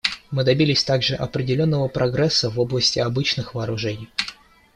Мы 0.31 0.43
добились 0.43 0.83
также 0.83 1.13
определенного 1.13 1.87
прогресса 1.87 2.49
в 2.49 2.59
области 2.59 2.97
обычных 2.97 3.53
вооружений. 3.53 4.09